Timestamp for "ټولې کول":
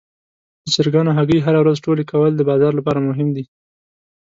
1.85-2.31